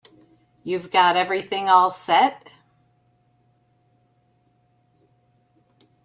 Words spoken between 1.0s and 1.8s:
everything